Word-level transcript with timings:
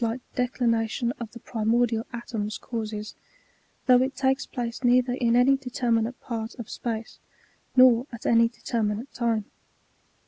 65 0.01 0.01
cumstance 0.01 0.17
thes^ght 0.19 0.35
declination 0.35 1.11
of 1.19 1.31
the 1.31 1.39
primordial 1.39 2.07
atoms 2.11 2.57
causes, 2.57 3.13
though 3.85 4.01
it 4.01 4.15
takes 4.15 4.47
place 4.47 4.83
neither 4.83 5.13
in 5.13 5.35
any 5.35 5.55
determinate 5.55 6.19
part 6.19 6.55
of 6.55 6.71
space, 6.71 7.19
nor 7.75 8.07
at 8.11 8.25
any 8.25 8.47
determinate 8.49 9.13
time. 9.13 9.45